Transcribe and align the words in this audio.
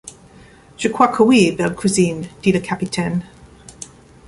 Je 0.79 0.87
crois 0.87 1.09
que 1.09 1.21
oui, 1.21 1.51
belle 1.51 1.75
cousine, 1.75 2.25
dit 2.41 2.51
le 2.51 2.59
capitaine. 2.59 3.21